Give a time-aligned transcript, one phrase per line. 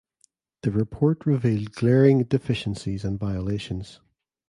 [0.63, 3.99] The report revealed glaring deficiencies and violations.